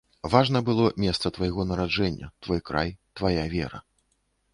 [0.35, 2.89] Важна было месца твайго нараджэння, твой край,
[3.21, 3.83] твая вера.